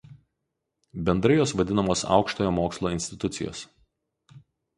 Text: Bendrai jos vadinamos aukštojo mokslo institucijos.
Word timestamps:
Bendrai 1.09 1.35
jos 1.39 1.53
vadinamos 1.59 2.01
aukštojo 2.15 2.55
mokslo 2.57 2.93
institucijos. 2.97 3.63